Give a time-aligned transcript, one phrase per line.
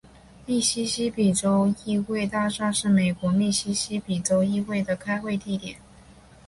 [0.47, 5.77] 密西西比州议会大厦是美国密西西比州议会的开会地点。